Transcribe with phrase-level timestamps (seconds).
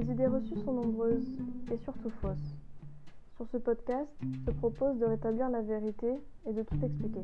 [0.00, 1.28] Les idées reçues sont nombreuses
[1.70, 2.56] et surtout fausses.
[3.36, 4.08] Sur ce podcast,
[4.46, 6.08] je propose de rétablir la vérité
[6.46, 7.20] et de tout expliquer.